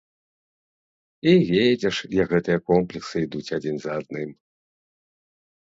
І 1.31 1.33
едзеш, 1.65 1.95
як 2.23 2.27
гэтыя 2.37 2.59
комплексы 2.71 3.15
ідуць 3.29 3.47
адзін 3.59 3.75
за 3.85 3.91
адным. 4.01 4.29